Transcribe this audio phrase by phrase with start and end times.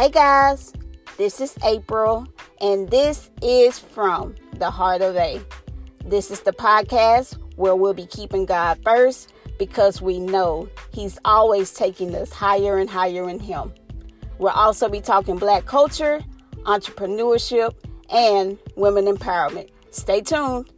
[0.00, 0.72] Hey guys,
[1.18, 2.26] this is April,
[2.62, 5.42] and this is from the Heart of A.
[6.06, 11.74] This is the podcast where we'll be keeping God first because we know He's always
[11.74, 13.74] taking us higher and higher in Him.
[14.38, 16.22] We'll also be talking Black culture,
[16.62, 17.74] entrepreneurship,
[18.08, 19.68] and women empowerment.
[19.90, 20.70] Stay tuned.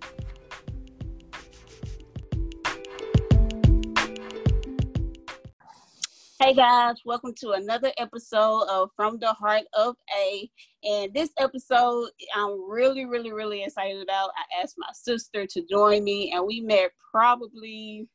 [6.43, 10.51] Hey guys, welcome to another episode of From the Heart of A.
[10.83, 14.31] And this episode, I'm really, really, really excited about.
[14.31, 18.09] I asked my sister to join me, and we met probably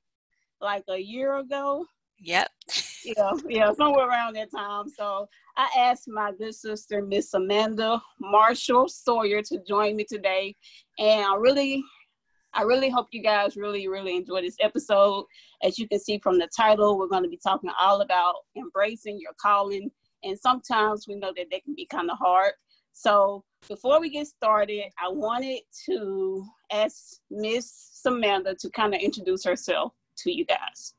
[0.59, 1.85] like a year ago.
[2.19, 2.49] Yep.
[3.05, 4.89] yeah, yeah, somewhere around that time.
[4.89, 10.53] So I asked my good sister, Miss Samanda Marshall Sawyer, to join me today.
[10.99, 11.81] And I'm really
[12.57, 15.25] I really hope you guys really, really enjoy this episode.
[15.61, 19.19] As you can see from the title, we're going to be talking all about embracing
[19.21, 19.91] your calling.
[20.23, 22.53] And sometimes we know that they can be kind of hard.
[22.93, 29.45] So before we get started, I wanted to ask Miss Samanda to kind of introduce
[29.45, 30.95] herself to you guys.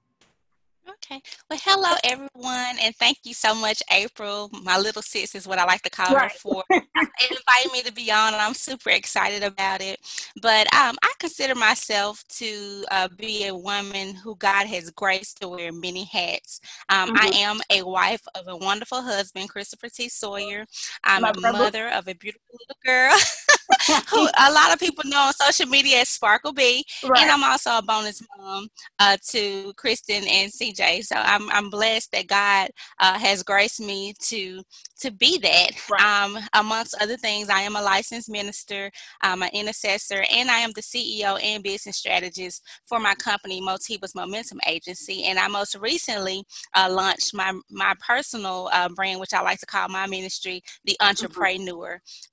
[0.89, 1.21] Okay.
[1.51, 4.49] Well, hello everyone, and thank you so much, April.
[4.63, 6.31] My little sis is what I like to call right.
[6.31, 10.01] her for inviting me to be on, and I'm super excited about it.
[10.41, 15.49] But um, I consider myself to uh, be a woman who God has graced to
[15.49, 16.61] wear many hats.
[16.89, 17.17] Um, mm-hmm.
[17.19, 20.09] I am a wife of a wonderful husband, Christopher T.
[20.09, 20.65] Sawyer.
[21.05, 21.59] I'm My a brother.
[21.59, 23.19] mother of a beautiful little girl.
[24.11, 27.21] who a lot of people know on social media as Sparkle B, right.
[27.21, 31.05] and I'm also a bonus mom uh, to Kristen and CJ.
[31.05, 34.63] So I'm I'm blessed that God uh, has graced me to
[35.01, 35.71] to be that.
[35.91, 36.25] Right.
[36.25, 38.91] Um, amongst other things, I am a licensed minister,
[39.23, 44.15] I'm an intercessor, and I am the CEO and business strategist for my company, Motivus
[44.15, 45.25] Momentum Agency.
[45.25, 49.67] And I most recently uh, launched my my personal uh, brand, which I like to
[49.67, 51.09] call my ministry, the mm-hmm.
[51.09, 51.97] Entrepreneur.
[51.97, 52.29] Mm-hmm.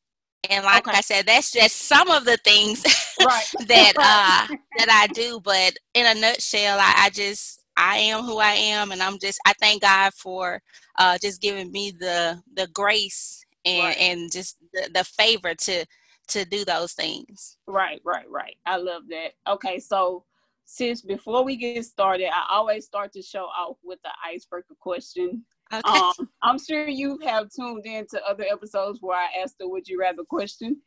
[0.50, 0.98] And like okay.
[0.98, 2.84] I said, that's just some of the things
[3.24, 3.46] right.
[3.68, 5.40] that uh, that I do.
[5.44, 9.40] But in a nutshell, I, I, just I am who I am, and I'm just
[9.46, 10.62] I thank God for
[10.98, 13.98] uh, just giving me the the grace and right.
[13.98, 15.86] and just the, the favor to
[16.30, 17.58] to do those things.
[17.68, 18.58] Right, right, right.
[18.66, 19.34] I love that.
[19.48, 20.24] Okay, so
[20.66, 25.46] since before we get started, I always start to show off with the icebreaker question.
[25.74, 26.00] Okay.
[26.00, 29.88] Um, I'm sure you have tuned in to other episodes where I asked the would
[29.88, 30.82] you rather question.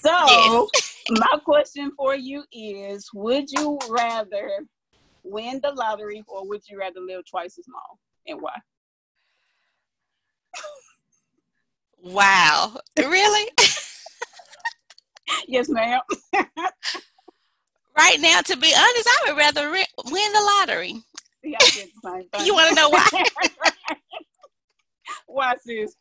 [0.00, 0.96] So, yes.
[1.10, 4.66] my question for you is Would you rather
[5.22, 8.58] win the lottery or would you rather live twice as long and why?
[12.02, 12.78] Wow.
[12.98, 13.46] Really?
[15.46, 16.00] yes, ma'am.
[17.96, 21.02] right now, to be honest, I would rather re- win the lottery.
[21.42, 21.58] Yeah,
[22.44, 23.08] you want to know why?
[25.26, 25.94] why, sis?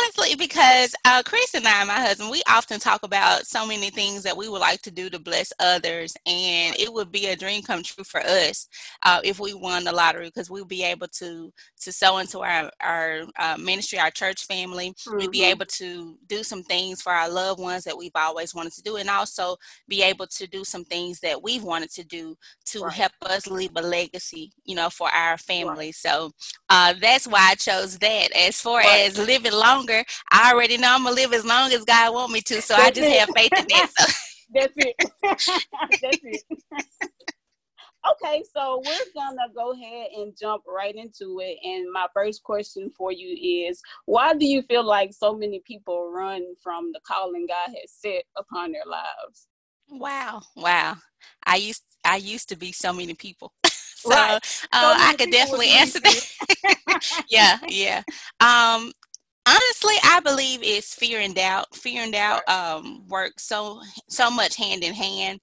[0.00, 4.22] Honestly, because uh, Chris and I, my husband, we often talk about so many things
[4.22, 7.62] that we would like to do to bless others, and it would be a dream
[7.62, 8.68] come true for us
[9.04, 12.70] uh, if we won the lottery because we'd be able to to sow into our
[12.80, 14.90] our uh, ministry, our church family.
[14.90, 15.18] Mm-hmm.
[15.18, 15.50] We'd be mm-hmm.
[15.50, 18.96] able to do some things for our loved ones that we've always wanted to do,
[18.96, 19.56] and also
[19.88, 22.92] be able to do some things that we've wanted to do to right.
[22.92, 25.86] help us leave a legacy, you know, for our family.
[25.86, 25.94] Right.
[25.94, 26.30] So
[26.68, 28.32] uh, that's why I chose that.
[28.36, 29.06] As far right.
[29.06, 30.04] as living longer longer.
[30.30, 32.88] I already know I'm gonna live as long as God want me to, so That's
[32.88, 33.18] I just it.
[33.20, 33.90] have faith in that.
[33.98, 34.12] So.
[34.54, 34.96] That's it.
[36.02, 36.42] That's it.
[38.10, 41.58] okay, so we're gonna go ahead and jump right into it.
[41.62, 46.10] And my first question for you is why do you feel like so many people
[46.10, 49.46] run from the calling God has set upon their lives?
[49.88, 50.42] Wow.
[50.56, 50.96] Wow.
[51.46, 53.52] I used I used to be so many people.
[53.66, 54.40] so right.
[54.72, 57.24] uh, I could definitely answer that.
[57.28, 58.02] yeah, yeah.
[58.40, 58.92] Um,
[59.50, 64.56] honestly i believe it's fear and doubt fear and doubt um, work so so much
[64.56, 65.40] hand in hand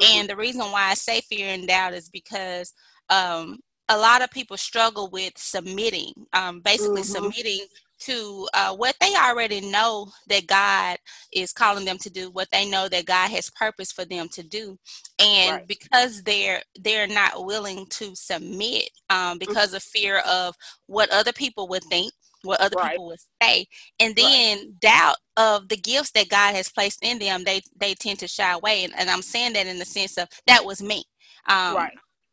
[0.00, 0.18] mm-hmm.
[0.18, 2.72] and the reason why i say fear and doubt is because
[3.08, 3.58] um,
[3.88, 7.24] a lot of people struggle with submitting um, basically mm-hmm.
[7.24, 7.66] submitting
[8.00, 10.96] to uh, what they already know that God
[11.32, 14.42] is calling them to do, what they know that God has purpose for them to
[14.42, 14.78] do,
[15.18, 15.68] and right.
[15.68, 19.38] because they're they're not willing to submit um, mm-hmm.
[19.38, 19.76] because mm-hmm.
[19.76, 20.54] of fear of
[20.86, 22.92] what other people would think, what other right.
[22.92, 23.66] people would say
[23.98, 24.80] and then right.
[24.80, 28.52] doubt of the gifts that god has placed in them they they tend to shy
[28.52, 31.04] away and, and i'm saying that in the sense of that was me
[31.48, 31.92] um, right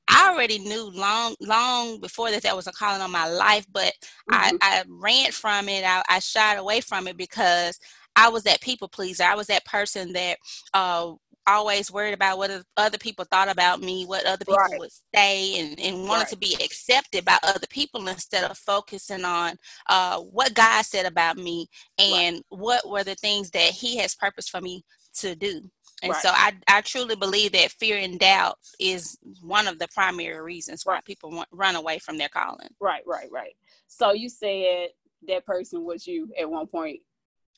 [0.10, 3.92] I already knew long, long before that that was a calling on my life, but
[4.32, 4.36] mm-hmm.
[4.36, 5.84] I, I ran from it.
[5.86, 7.78] I, I shied away from it because
[8.16, 9.24] I was that people pleaser.
[9.24, 10.38] I was that person that
[10.74, 11.14] uh,
[11.48, 14.80] always worried about what other people thought about me, what other people right.
[14.80, 16.28] would say, and, and wanted right.
[16.30, 19.56] to be accepted by other people instead of focusing on
[19.90, 21.68] uh, what God said about me
[21.98, 22.44] and right.
[22.50, 24.84] what were the things that He has purpose for me
[25.16, 25.62] to do.
[26.04, 30.40] And so I, I truly believe that fear and doubt is one of the primary
[30.40, 32.70] reasons why people want, run away from their calling.
[32.80, 33.56] Right, right, right.
[33.88, 34.90] So you said
[35.28, 37.00] that person was you at one point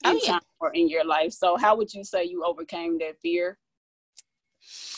[0.06, 0.32] in oh, yeah.
[0.34, 1.34] time or in your life.
[1.34, 3.58] So how would you say you overcame that fear?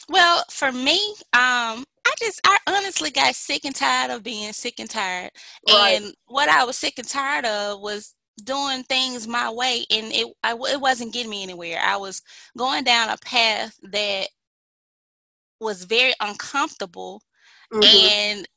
[0.10, 1.00] Well, for me,
[1.34, 5.32] um, I just I honestly got sick and tired of being sick and tired.
[5.68, 6.02] Right.
[6.02, 10.28] And what I was sick and tired of was doing things my way and it
[10.44, 11.80] I, it wasn't getting me anywhere.
[11.84, 12.22] I was
[12.58, 14.28] going down a path that
[15.60, 17.22] was very uncomfortable
[17.72, 17.84] mm-hmm.
[17.84, 18.48] and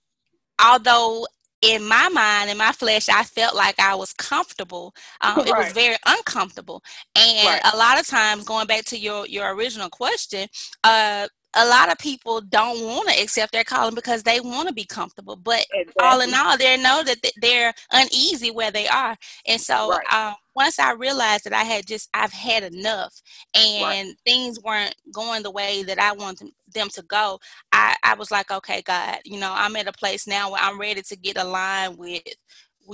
[0.64, 1.26] although
[1.64, 4.94] in my mind, in my flesh, I felt like I was comfortable.
[5.20, 5.48] Um, right.
[5.48, 6.82] It was very uncomfortable,
[7.16, 7.72] and right.
[7.72, 10.48] a lot of times, going back to your your original question,
[10.84, 14.74] uh, a lot of people don't want to accept their calling because they want to
[14.74, 15.36] be comfortable.
[15.36, 16.02] But exactly.
[16.02, 19.16] all in all, they know that they're uneasy where they are.
[19.46, 20.12] And so right.
[20.12, 23.14] um, once I realized that I had just, I've had enough
[23.54, 24.16] and right.
[24.24, 27.38] things weren't going the way that I wanted them to go,
[27.72, 30.80] I, I was like, okay, God, you know, I'm at a place now where I'm
[30.80, 32.22] ready to get aligned with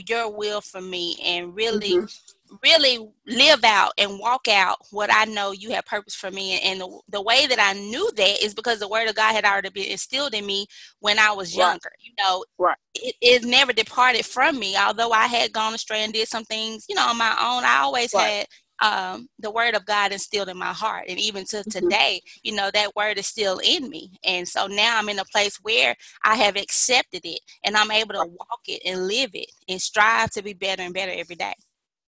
[0.06, 2.54] your will for me and really mm-hmm.
[2.62, 6.80] really live out and walk out what i know you have purpose for me and
[6.80, 9.70] the, the way that i knew that is because the word of god had already
[9.70, 10.66] been instilled in me
[11.00, 12.00] when i was younger right.
[12.00, 12.76] you know right.
[12.94, 16.86] it, it never departed from me although i had gone astray and did some things
[16.88, 18.22] you know on my own i always right.
[18.22, 18.46] had
[18.80, 21.06] um, the word of God instilled in my heart.
[21.08, 21.70] And even to mm-hmm.
[21.70, 24.10] today, you know, that word is still in me.
[24.24, 25.94] And so now I'm in a place where
[26.24, 30.30] I have accepted it and I'm able to walk it and live it and strive
[30.30, 31.54] to be better and better every day.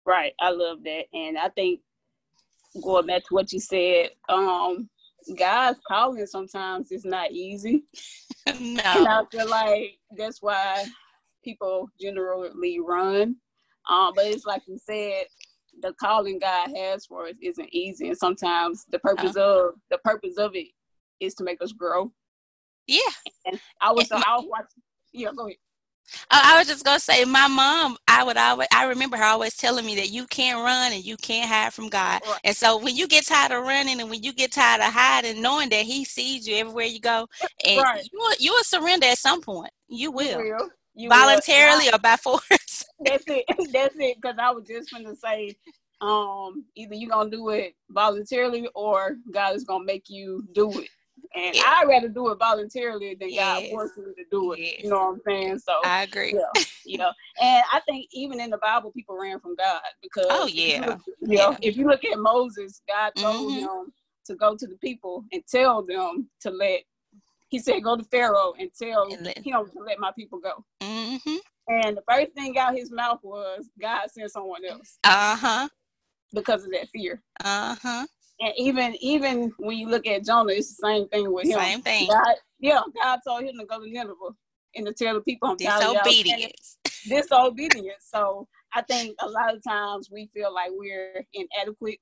[0.04, 0.32] Right.
[0.40, 1.04] I love that.
[1.12, 1.80] And I think
[2.82, 4.88] going back to what you said, um,
[5.36, 7.84] God's calling sometimes is not easy.
[8.46, 8.82] no.
[8.84, 10.84] And I feel like that's why
[11.44, 13.36] people generally run.
[13.88, 15.24] Um, but it's like you said,
[15.80, 20.36] the calling God has for us isn't easy, and sometimes the purpose of the purpose
[20.38, 20.68] of it
[21.20, 22.12] is to make us grow.
[22.86, 23.00] Yeah,
[23.46, 24.82] and I was I was watching.
[25.12, 25.56] Yeah, go ahead.
[26.30, 27.96] I was just gonna say, my mom.
[28.06, 28.68] I would always.
[28.72, 31.88] I remember her always telling me that you can't run and you can't hide from
[31.88, 32.22] God.
[32.26, 32.40] Right.
[32.44, 35.42] And so when you get tired of running and when you get tired of hiding,
[35.42, 37.28] knowing that He sees you everywhere you go,
[37.66, 38.08] and right.
[38.10, 39.70] you will, you will surrender at some point.
[39.88, 40.40] You will.
[40.40, 40.70] You will.
[40.94, 41.96] You voluntarily will.
[41.96, 42.40] or by force.
[43.00, 43.44] That's it.
[43.72, 44.16] That's it.
[44.20, 45.56] Because I was just going to say,
[46.00, 50.88] um, either you're gonna do it voluntarily or God is gonna make you do it.
[51.34, 51.62] And yeah.
[51.66, 53.62] I'd rather do it voluntarily than yes.
[53.62, 54.60] God forcing me to do it.
[54.60, 54.74] Yes.
[54.84, 55.58] You know what I'm saying?
[55.58, 56.34] So I agree.
[56.34, 57.10] Yeah, you know,
[57.42, 60.86] and I think even in the Bible, people ran from God because oh yeah, you,
[60.86, 61.36] look, you yeah.
[61.38, 63.58] know, if you look at Moses, God told mm-hmm.
[63.58, 63.92] him
[64.26, 66.82] to go to the people and tell them to let
[67.48, 70.64] he said, "Go to Pharaoh and tell and let, him to let my people go."
[70.82, 71.36] Mm-hmm.
[71.68, 75.68] And the first thing out his mouth was, "God sent someone else." Uh huh.
[76.32, 77.22] Because of that fear.
[77.44, 78.06] Uh huh.
[78.40, 81.58] And even even when you look at Jonah, it's the same thing with him.
[81.58, 82.08] Same thing.
[82.08, 84.34] God, yeah, God told him to go to Nineveh
[84.74, 86.78] and to tell the people, "I'm disobedience."
[87.08, 88.08] Disobedience.
[88.12, 91.98] So I think a lot of times we feel like we're inadequate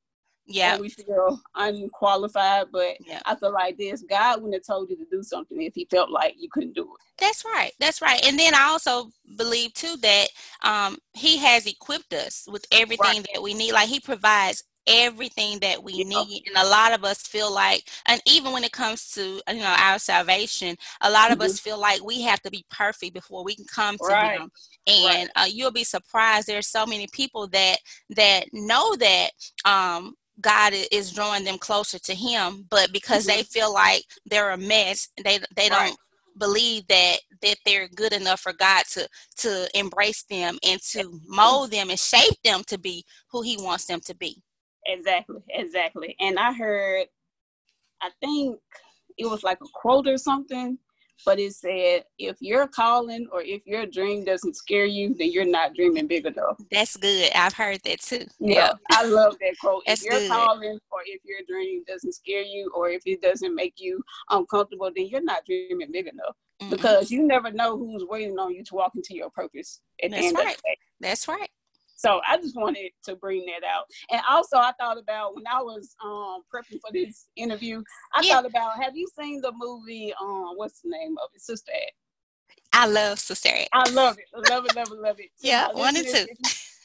[0.47, 3.21] yeah we feel unqualified but yeah.
[3.27, 6.11] i feel like this god wouldn't have told you to do something if he felt
[6.11, 9.97] like you couldn't do it that's right that's right and then i also believe too
[10.03, 10.29] that
[10.63, 13.27] um, he has equipped us with everything right.
[13.35, 16.05] that we need like he provides everything that we yeah.
[16.05, 19.59] need and a lot of us feel like and even when it comes to you
[19.59, 21.47] know our salvation a lot of mm-hmm.
[21.47, 24.39] us feel like we have to be perfect before we can come to right.
[24.39, 24.51] him
[24.87, 25.45] and right.
[25.45, 27.79] uh, you'll be surprised there's so many people that
[28.11, 29.31] that know that
[29.65, 33.39] um God is drawing them closer to Him, but because mm-hmm.
[33.39, 35.89] they feel like they're a mess, they they right.
[35.89, 35.99] don't
[36.39, 41.71] believe that that they're good enough for God to to embrace them and to mold
[41.71, 44.43] them and shape them to be who He wants them to be.
[44.85, 46.17] Exactly, exactly.
[46.21, 47.07] And I heard,
[48.01, 48.59] I think
[49.19, 50.79] it was like a quote or something
[51.25, 55.45] but it said if your calling or if your dream doesn't scare you, then you're
[55.45, 56.59] not dreaming big enough.
[56.71, 57.31] That's good.
[57.35, 58.27] I've heard that too.
[58.39, 59.83] Yeah, I love that quote.
[59.87, 60.31] That's if your good.
[60.31, 64.91] calling or if your dream doesn't scare you or if it doesn't make you uncomfortable,
[64.95, 66.37] then you're not dreaming big enough.
[66.61, 66.71] Mm-hmm.
[66.71, 69.81] Because you never know who's waiting on you to walk into your purpose.
[70.03, 70.57] That's right.
[71.01, 71.51] That's right.
[71.97, 73.87] So I just wanted to bring that out.
[74.11, 77.83] And also I thought about when I was um prepping for this interview,
[78.15, 78.35] I yeah.
[78.35, 81.41] thought about have you seen the movie um what's the name of it?
[81.41, 81.93] Sister Act.
[82.73, 83.69] I love Sister Act.
[83.73, 84.27] I love it.
[84.51, 85.31] Love it, love it, love it.
[85.41, 86.27] yeah, one and two.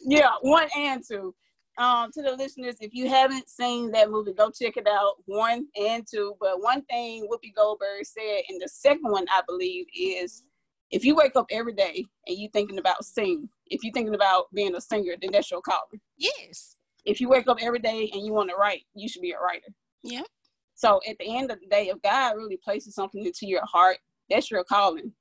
[0.06, 1.36] Yeah, one and two.
[1.77, 5.15] um, to the listeners, if you haven't seen that movie, go check it out.
[5.25, 6.36] One and two.
[6.39, 10.44] But one thing Whoopi Goldberg said, and the second one I believe is,
[10.91, 14.45] if you wake up every day and you thinking about sing, if you're thinking about
[14.53, 16.01] being a singer, then that's your calling.
[16.17, 16.77] Yes.
[17.05, 19.39] If you wake up every day and you want to write, you should be a
[19.39, 19.67] writer.
[20.03, 20.24] Yeah.
[20.75, 23.98] So at the end of the day, if God really places something into your heart,
[24.29, 25.12] that's your calling.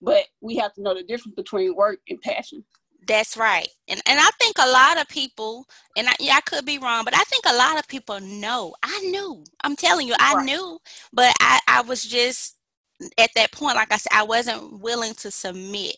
[0.00, 2.64] But we have to know the difference between work and passion.
[3.06, 3.68] That's right.
[3.88, 7.04] And and I think a lot of people, and I, yeah, I could be wrong,
[7.04, 8.74] but I think a lot of people know.
[8.82, 9.44] I knew.
[9.62, 10.44] I'm telling you, I right.
[10.44, 10.78] knew,
[11.12, 12.56] but I, I was just
[13.18, 15.96] at that point, like I said, I wasn't willing to submit.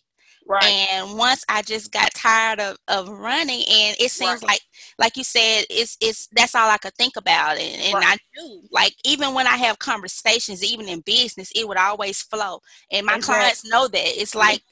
[0.48, 0.64] Right.
[0.64, 4.50] And once I just got tired of, of running and it seems right.
[4.50, 4.60] like
[4.96, 7.58] like you said, it's it's that's all I could think about.
[7.58, 8.06] And, and right.
[8.06, 12.60] I knew like even when I have conversations, even in business, it would always flow.
[12.92, 13.40] And my exactly.
[13.40, 14.20] clients know that.
[14.20, 14.62] It's like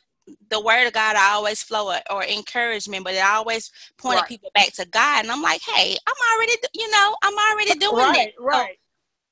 [0.48, 4.28] the word of God I always flow or, or encouragement, but it always pointed right.
[4.28, 5.24] people back to God.
[5.24, 8.34] And I'm like, hey, I'm already, you know, I'm already doing right, it.
[8.38, 8.76] Right.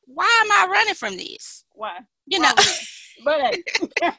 [0.07, 1.65] So why am I running from this?
[1.73, 2.01] Why?
[2.27, 2.53] You know.
[3.25, 3.57] but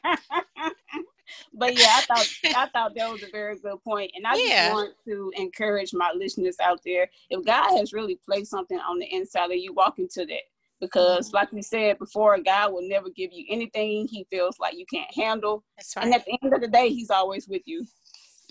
[1.54, 4.66] but yeah, I thought I thought that was a very good point, and I yeah.
[4.66, 7.10] just want to encourage my listeners out there.
[7.30, 10.42] If God has really placed something on the inside of you, walk into that
[10.84, 11.38] because mm-hmm.
[11.38, 15.10] like we said before god will never give you anything he feels like you can't
[15.16, 16.06] handle That's right.
[16.06, 17.86] and at the end of the day he's always with you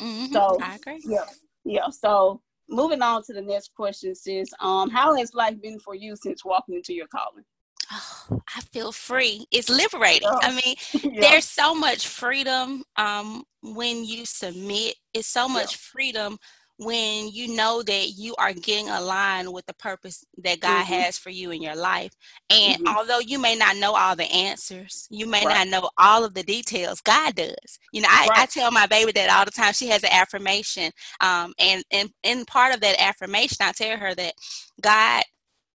[0.01, 0.33] mm-hmm.
[0.33, 1.03] so I agree.
[1.05, 1.27] yeah
[1.65, 2.41] yeah so
[2.71, 6.45] moving on to the next question sis um how has life been for you since
[6.45, 7.45] walking into your calling
[7.93, 9.47] oh, I feel free.
[9.51, 10.29] It's liberating.
[10.31, 10.77] I mean,
[11.15, 11.21] yeah.
[11.21, 14.95] there's so much freedom um, when you submit.
[15.15, 15.91] It's so much yeah.
[15.93, 16.39] freedom
[16.79, 20.95] when you know that you are getting aligned with the purpose that God mm-hmm.
[20.95, 22.13] has for you in your life.
[22.51, 22.97] And mm-hmm.
[22.97, 25.67] although you may not know all the answers, you may right.
[25.67, 27.79] not know all of the details, God does.
[27.93, 28.39] You know, I, right.
[28.41, 29.73] I, tell my baby that all the time.
[29.73, 30.91] She has an affirmation.
[31.21, 34.35] Um, and, and in part of that affirmation, I tell her that
[34.81, 35.23] God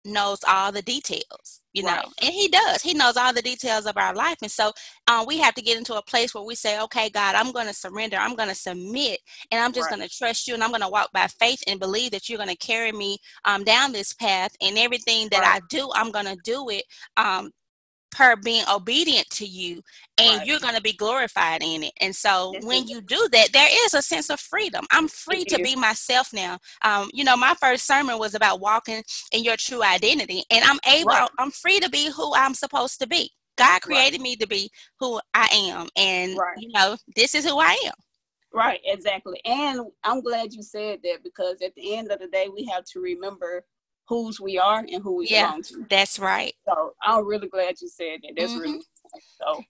[0.05, 3.97] knows all the details you know and he does he knows all the details of
[3.97, 4.73] our life and so
[5.09, 7.67] um, we have to get into a place where we say okay god i'm going
[7.67, 9.19] to surrender i'm going to submit
[9.51, 9.99] and i'm just right.
[9.99, 12.39] going to trust you and i'm going to walk by faith and believe that you're
[12.39, 15.61] going to carry me um, down this path and everything that right.
[15.63, 16.85] i do i'm going to do it
[17.17, 17.51] um,
[18.15, 19.83] per being obedient to you
[20.19, 20.47] and right.
[20.47, 21.93] you're going to be glorified in it.
[22.01, 24.85] And so yes, when you do that there is a sense of freedom.
[24.91, 26.59] I'm free to be myself now.
[26.83, 29.03] Um, you know my first sermon was about walking
[29.33, 31.29] in your true identity and i'm able right.
[31.39, 33.31] i'm free to be who i'm supposed to be.
[33.57, 34.23] God created right.
[34.23, 37.95] me to be who i am and you know this is who i am.
[38.53, 39.41] Right exactly.
[39.45, 42.85] And i'm glad you said that because at the end of the day we have
[42.87, 43.65] to remember
[44.09, 45.87] whose we are and who we yeah, belong to.
[45.89, 46.53] That's right.
[46.67, 48.33] So I'm really glad you said that.
[48.37, 48.61] That's mm-hmm.
[48.61, 48.81] really
[49.21, 49.63] so.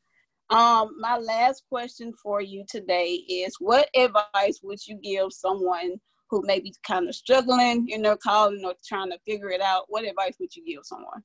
[0.50, 5.95] Um, my last question for you today is: What advice would you give someone
[6.31, 9.85] who may be kind of struggling in their calling or trying to figure it out?
[9.88, 11.23] What advice would you give someone?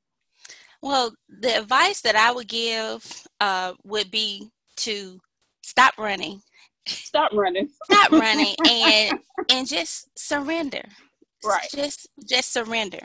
[0.82, 5.20] Well, the advice that I would give uh, would be to
[5.64, 6.42] stop running.
[6.88, 7.70] Stop running.
[7.92, 10.84] Stop running and and just surrender
[11.44, 13.00] right just just surrender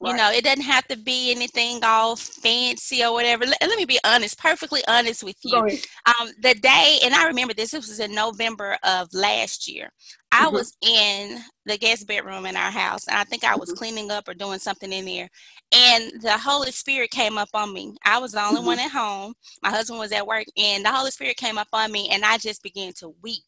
[0.00, 0.10] right.
[0.10, 3.84] you know it doesn't have to be anything all fancy or whatever let, let me
[3.84, 8.00] be honest perfectly honest with you um the day and i remember this this was
[8.00, 9.90] in november of last year
[10.32, 10.54] i mm-hmm.
[10.54, 13.78] was in the guest bedroom in our house and i think i was mm-hmm.
[13.78, 15.28] cleaning up or doing something in there
[15.72, 18.66] and the holy spirit came up on me i was the only mm-hmm.
[18.66, 21.90] one at home my husband was at work and the holy spirit came up on
[21.92, 23.42] me and i just began to weep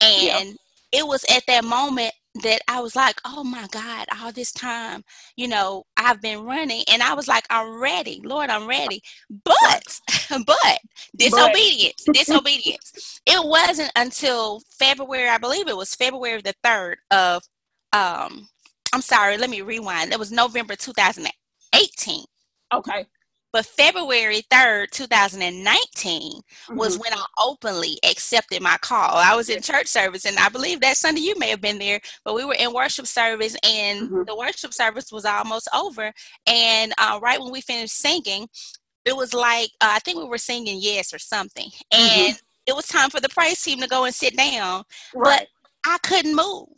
[0.00, 0.56] and yep.
[0.92, 5.02] it was at that moment that I was like, oh my God, all this time,
[5.36, 8.20] you know, I've been running and I was like, I'm ready.
[8.24, 9.02] Lord, I'm ready.
[9.44, 10.00] But,
[10.46, 10.78] but
[11.16, 13.20] disobedience, disobedience.
[13.26, 17.42] It wasn't until February, I believe it was February the 3rd of,
[17.92, 18.48] um,
[18.92, 20.12] I'm sorry, let me rewind.
[20.12, 22.24] It was November 2018.
[22.74, 23.06] Okay.
[23.52, 26.76] But February 3rd, 2019 mm-hmm.
[26.76, 29.16] was when I openly accepted my call.
[29.16, 32.00] I was in church service, and I believe that Sunday you may have been there,
[32.24, 34.22] but we were in worship service, and mm-hmm.
[34.26, 36.12] the worship service was almost over.
[36.46, 38.48] And uh, right when we finished singing,
[39.04, 41.70] it was like, uh, I think we were singing Yes or something.
[41.92, 42.00] Mm-hmm.
[42.00, 42.44] And mm-hmm.
[42.66, 44.84] it was time for the praise team to go and sit down.
[45.14, 45.40] Right.
[45.40, 45.48] But
[45.86, 46.68] I couldn't move.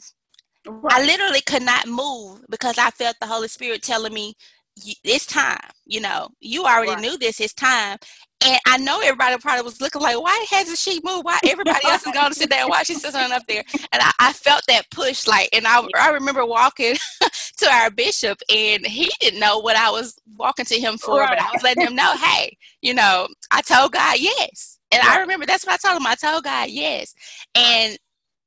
[0.66, 0.92] Right.
[0.92, 4.34] I literally could not move because I felt the Holy Spirit telling me,
[4.76, 5.58] it's time.
[5.86, 7.00] You know, you already right.
[7.00, 7.40] knew this.
[7.40, 7.98] It's time.
[8.42, 11.26] And I know everybody probably was looking like, why hasn't she moved?
[11.26, 12.66] Why everybody else is going to sit there?
[12.66, 13.62] Why she's sitting up there?
[13.92, 16.96] And I, I, felt that push, like, and I, I remember walking
[17.58, 21.28] to our bishop, and he didn't know what I was walking to him for, right.
[21.28, 24.78] but I was letting him know, hey, you know, I told God yes.
[24.90, 25.18] And right.
[25.18, 26.06] I remember that's what I told him.
[26.06, 27.14] I told God yes.
[27.54, 27.98] And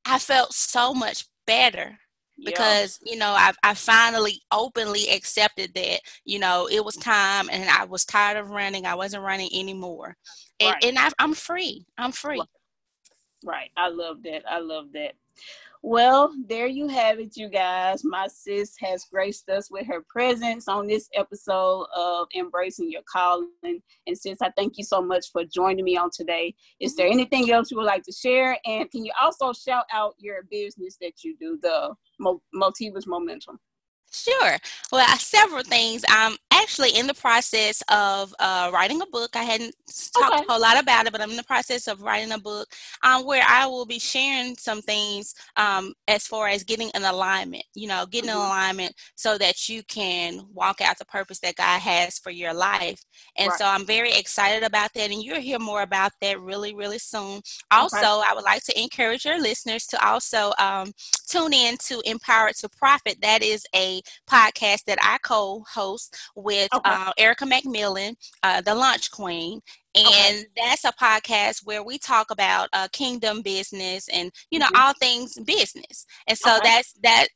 [0.06, 2.00] I felt so much better
[2.44, 3.14] because yeah.
[3.14, 7.86] you know I, I finally openly accepted that you know it was time and i
[7.86, 10.16] was tired of running i wasn't running anymore.
[10.60, 10.84] And, right.
[10.86, 12.42] and I, i'm free i'm free.
[13.46, 13.72] Right.
[13.76, 15.14] I love that i love that
[15.86, 18.06] well, there you have it, you guys.
[18.06, 23.50] My sis has graced us with her presence on this episode of Embracing Your Calling.
[24.08, 26.56] And sis, I thank you so much for joining me on today.
[26.80, 28.58] Is there anything else you would like to share?
[28.66, 31.94] And can you also shout out your business that you do, the
[32.56, 33.60] Motivus Momentum?
[34.13, 34.58] Sure.
[34.91, 36.05] Well, several things.
[36.08, 39.36] I'm actually in the process of uh, writing a book.
[39.36, 39.75] I hadn't
[40.13, 40.43] talked okay.
[40.48, 42.67] a whole lot about it, but I'm in the process of writing a book
[43.03, 47.63] um, where I will be sharing some things um, as far as getting an alignment,
[47.74, 48.39] you know, getting mm-hmm.
[48.39, 52.53] an alignment so that you can walk out the purpose that God has for your
[52.53, 53.03] life.
[53.38, 53.58] And right.
[53.58, 55.12] so I'm very excited about that.
[55.12, 57.41] And you'll hear more about that really, really soon.
[57.72, 58.08] Also, okay.
[58.08, 60.91] I would like to encourage your listeners to also um,
[61.27, 63.17] tune in to Empowered to Profit.
[63.22, 66.89] That is a podcast that I co-host with okay.
[66.89, 69.62] uh, Erica McMillan, uh, the Launch Queen,
[69.95, 70.45] and okay.
[70.55, 74.81] that's a podcast where we talk about uh, kingdom business and you know mm-hmm.
[74.81, 76.05] all things business.
[76.27, 76.62] And so okay.
[76.63, 77.27] that's that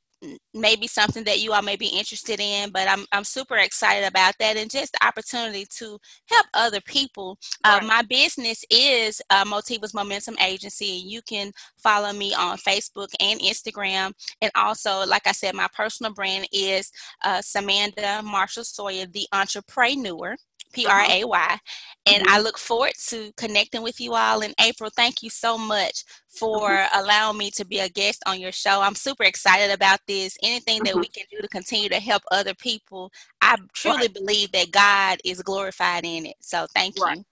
[0.53, 4.33] maybe something that you all may be interested in but i'm, I'm super excited about
[4.39, 7.37] that and just the opportunity to help other people.
[7.63, 13.09] Uh, my business is uh, motivus momentum agency and you can follow me on facebook
[13.19, 14.13] and instagram.
[14.41, 16.91] And also like i said my personal brand is
[17.23, 20.35] uh, samanda marshall sawyer the entrepreneur
[20.73, 21.57] P R A Y.
[22.05, 22.35] And mm-hmm.
[22.35, 24.89] I look forward to connecting with you all in April.
[24.95, 26.99] Thank you so much for mm-hmm.
[26.99, 28.81] allowing me to be a guest on your show.
[28.81, 30.37] I'm super excited about this.
[30.43, 31.01] Anything that mm-hmm.
[31.01, 34.13] we can do to continue to help other people, I truly right.
[34.13, 36.35] believe that God is glorified in it.
[36.39, 37.17] So thank right.
[37.17, 37.25] you.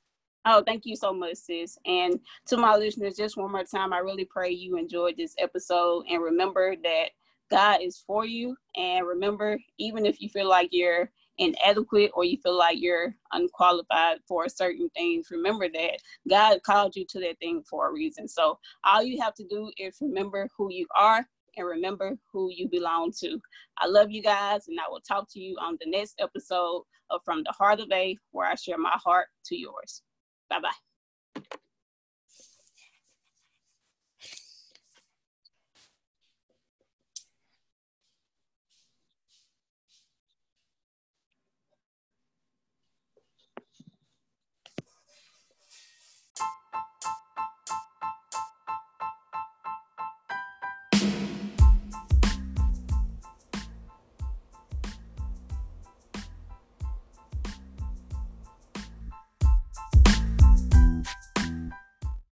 [0.48, 1.78] Oh, thank you so much, sis.
[1.86, 6.04] And to my listeners, just one more time, I really pray you enjoyed this episode.
[6.10, 7.10] And remember that
[7.50, 8.56] God is for you.
[8.76, 14.20] And remember, even if you feel like you're inadequate or you feel like you're unqualified
[14.28, 15.98] for certain things, remember that
[16.30, 18.28] God called you to that thing for a reason.
[18.28, 21.26] So all you have to do is remember who you are
[21.58, 23.40] and remember who you belong to.
[23.78, 27.22] I love you guys, and I will talk to you on the next episode of
[27.24, 30.02] From the Heart of A, where I share my heart to yours.
[30.50, 30.95] Bye bye.